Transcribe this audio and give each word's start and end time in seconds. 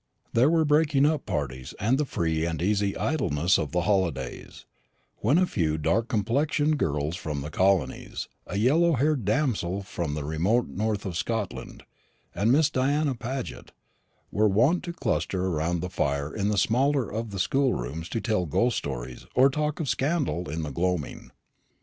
There 0.33 0.49
were 0.49 0.65
breaking 0.65 1.05
up 1.05 1.27
parties, 1.27 1.75
and 1.79 1.99
the 1.99 2.05
free 2.05 2.43
and 2.43 2.59
easy 2.59 2.97
idleness 2.97 3.59
of 3.59 3.71
the 3.71 3.81
holidays, 3.81 4.65
when 5.17 5.37
a 5.37 5.45
few 5.45 5.77
dark 5.77 6.07
complexioned 6.07 6.79
girls 6.79 7.15
from 7.15 7.41
the 7.41 7.51
colonies, 7.51 8.27
a 8.47 8.57
yellow 8.57 8.93
haired 8.93 9.25
damsel 9.25 9.83
from 9.83 10.15
the 10.15 10.23
remote 10.23 10.67
north 10.69 11.05
of 11.05 11.15
Scotland, 11.15 11.83
and 12.33 12.51
Miss 12.51 12.71
Diana 12.71 13.13
Paget, 13.13 13.73
were 14.31 14.47
wont 14.47 14.81
to 14.85 14.93
cluster 14.93 15.51
round 15.51 15.81
the 15.81 15.87
fire 15.91 16.33
in 16.35 16.47
the 16.47 16.57
smaller 16.57 17.07
of 17.07 17.29
the 17.29 17.37
schoolrooms 17.37 18.09
to 18.09 18.19
tell 18.19 18.47
ghost 18.47 18.77
stories 18.79 19.27
or 19.35 19.51
talk 19.51 19.79
scandal 19.85 20.49
in 20.49 20.63
the 20.63 20.71
gloaming. 20.71 21.29